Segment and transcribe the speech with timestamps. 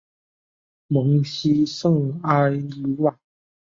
[0.87, 3.19] 蒙希圣埃卢瓦。